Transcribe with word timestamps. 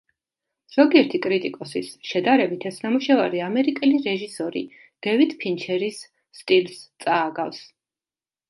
ზოგიერთი 0.75 1.19
კრიტიკოსის 1.25 1.91
შედარებით 2.11 2.65
ეს 2.69 2.79
ნამუშევარი 2.85 3.43
ამერიკელი 3.49 4.01
რეჟისორი 4.07 4.65
დევიდ 5.09 5.37
ფინჩერის 5.45 6.03
სტილს 6.43 6.81
წააგავს. 7.07 7.63